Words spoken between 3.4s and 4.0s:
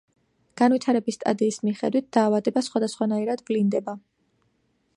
ვლინდება.